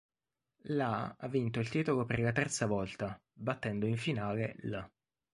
[0.71, 4.79] La ha vinto il titolo per la terza volta, battendo in finale l'.